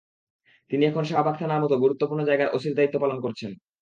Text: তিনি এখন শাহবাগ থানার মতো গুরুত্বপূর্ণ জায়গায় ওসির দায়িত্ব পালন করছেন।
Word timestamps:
তিনি 0.71 0.83
এখন 0.85 1.03
শাহবাগ 1.03 1.35
থানার 1.39 1.63
মতো 1.63 1.75
গুরুত্বপূর্ণ 1.83 2.21
জায়গায় 2.25 2.53
ওসির 2.53 2.73
দায়িত্ব 2.77 2.95
পালন 3.03 3.17
করছেন। 3.25 3.51